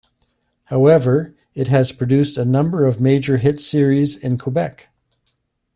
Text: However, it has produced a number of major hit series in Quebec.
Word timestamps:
However, 0.63 1.35
it 1.53 1.67
has 1.67 1.91
produced 1.91 2.35
a 2.35 2.43
number 2.43 2.87
of 2.87 2.99
major 2.99 3.37
hit 3.37 3.59
series 3.59 4.17
in 4.17 4.39
Quebec. 4.39 4.89